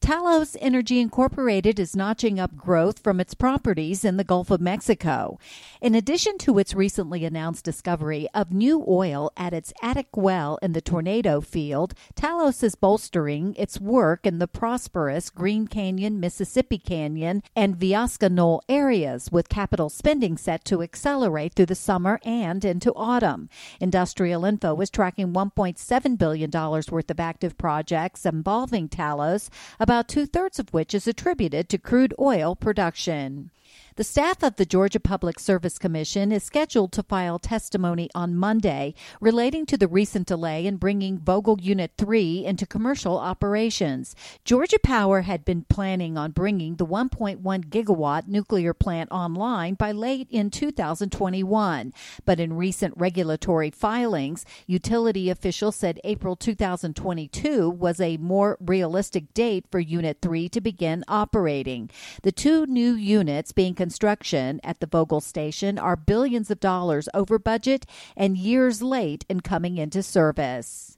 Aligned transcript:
Talos 0.00 0.54
Energy 0.60 1.00
Incorporated 1.00 1.78
is 1.78 1.96
notching 1.96 2.38
up 2.38 2.54
growth 2.56 2.98
from 2.98 3.20
its 3.20 3.32
properties 3.32 4.04
in 4.04 4.18
the 4.18 4.24
Gulf 4.24 4.50
of 4.50 4.60
Mexico. 4.60 5.38
In 5.80 5.94
addition 5.94 6.36
to 6.38 6.58
its 6.58 6.74
recently 6.74 7.24
announced 7.24 7.64
discovery 7.64 8.28
of 8.34 8.52
new 8.52 8.84
oil 8.86 9.32
at 9.34 9.54
its 9.54 9.72
Attic 9.80 10.14
well 10.14 10.58
in 10.60 10.74
the 10.74 10.82
Tornado 10.82 11.40
field, 11.40 11.94
Talos 12.16 12.62
is 12.62 12.74
bolstering 12.74 13.54
its 13.56 13.80
work 13.80 14.26
in 14.26 14.40
the 14.40 14.46
prosperous 14.46 15.30
Green 15.30 15.66
Canyon, 15.66 16.20
Mississippi 16.20 16.76
Canyon, 16.76 17.42
and 17.56 17.78
Viosca 17.78 18.30
Knoll 18.30 18.62
areas, 18.68 19.32
with 19.32 19.48
capital 19.48 19.88
spending 19.88 20.36
set 20.36 20.66
to 20.66 20.82
accelerate 20.82 21.54
through 21.54 21.66
the 21.66 21.74
summer 21.74 22.20
and 22.26 22.62
into 22.62 22.92
autumn. 22.94 23.48
Industrial 23.80 24.44
Info 24.44 24.78
is 24.82 24.90
tracking 24.90 25.32
$1.7 25.32 26.18
billion 26.18 26.50
worth 26.50 27.10
of 27.10 27.20
active 27.20 27.56
projects 27.56 28.26
involving 28.26 28.86
Talos, 28.86 29.48
about 29.84 30.08
two 30.08 30.24
thirds 30.24 30.58
of 30.58 30.72
which 30.72 30.94
is 30.94 31.06
attributed 31.06 31.68
to 31.68 31.76
crude 31.76 32.14
oil 32.18 32.56
production. 32.56 33.50
The 33.96 34.02
staff 34.02 34.42
of 34.42 34.56
the 34.56 34.66
Georgia 34.66 34.98
Public 34.98 35.38
Service 35.38 35.78
Commission 35.78 36.32
is 36.32 36.42
scheduled 36.42 36.90
to 36.92 37.02
file 37.04 37.38
testimony 37.38 38.10
on 38.12 38.34
Monday 38.34 38.92
relating 39.20 39.66
to 39.66 39.76
the 39.76 39.86
recent 39.86 40.26
delay 40.26 40.66
in 40.66 40.78
bringing 40.78 41.18
Vogtle 41.18 41.62
Unit 41.62 41.92
3 41.96 42.44
into 42.44 42.66
commercial 42.66 43.16
operations. 43.16 44.16
Georgia 44.44 44.80
Power 44.82 45.22
had 45.22 45.44
been 45.44 45.64
planning 45.68 46.18
on 46.18 46.32
bringing 46.32 46.74
the 46.74 46.84
1.1 46.84 47.40
gigawatt 47.40 48.26
nuclear 48.26 48.74
plant 48.74 49.12
online 49.12 49.74
by 49.74 49.92
late 49.92 50.26
in 50.28 50.50
2021, 50.50 51.92
but 52.24 52.40
in 52.40 52.54
recent 52.54 52.94
regulatory 52.96 53.70
filings, 53.70 54.44
utility 54.66 55.30
officials 55.30 55.76
said 55.76 56.00
April 56.02 56.34
2022 56.34 57.70
was 57.70 58.00
a 58.00 58.16
more 58.16 58.58
realistic 58.60 59.32
date 59.34 59.66
for 59.70 59.78
Unit 59.78 60.18
3 60.20 60.48
to 60.48 60.60
begin 60.60 61.04
operating. 61.06 61.88
The 62.24 62.32
two 62.32 62.66
new 62.66 62.94
units 62.94 63.52
being 63.54 63.74
construction 63.74 64.60
at 64.62 64.80
the 64.80 64.86
Vogtle 64.86 65.22
station 65.22 65.78
are 65.78 65.96
billions 65.96 66.50
of 66.50 66.60
dollars 66.60 67.08
over 67.14 67.38
budget 67.38 67.86
and 68.16 68.36
years 68.36 68.82
late 68.82 69.24
in 69.28 69.40
coming 69.40 69.78
into 69.78 70.02
service. 70.02 70.93